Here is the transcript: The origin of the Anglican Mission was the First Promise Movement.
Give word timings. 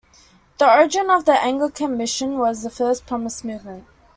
The 0.57 0.67
origin 0.67 1.11
of 1.11 1.25
the 1.25 1.39
Anglican 1.39 1.95
Mission 1.95 2.39
was 2.39 2.63
the 2.63 2.71
First 2.71 3.05
Promise 3.05 3.43
Movement. 3.43 3.85